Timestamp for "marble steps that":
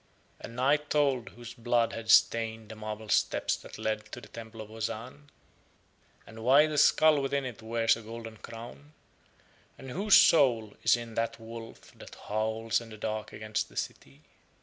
2.75-3.77